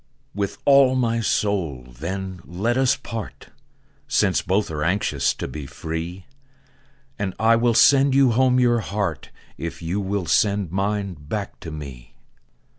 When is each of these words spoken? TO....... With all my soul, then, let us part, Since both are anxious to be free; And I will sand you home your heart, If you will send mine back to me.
TO....... 0.35 0.39
With 0.39 0.57
all 0.65 0.95
my 0.95 1.19
soul, 1.19 1.83
then, 1.87 2.41
let 2.43 2.75
us 2.75 2.95
part, 2.95 3.49
Since 4.07 4.41
both 4.41 4.71
are 4.71 4.83
anxious 4.83 5.31
to 5.35 5.47
be 5.47 5.67
free; 5.67 6.25
And 7.19 7.35
I 7.37 7.55
will 7.55 7.75
sand 7.75 8.15
you 8.15 8.31
home 8.31 8.59
your 8.59 8.79
heart, 8.79 9.29
If 9.59 9.83
you 9.83 10.01
will 10.01 10.25
send 10.25 10.71
mine 10.71 11.13
back 11.19 11.59
to 11.59 11.69
me. 11.69 12.15